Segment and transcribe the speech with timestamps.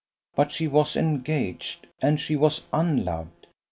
[0.35, 3.45] But she was engaged, and she was unloved.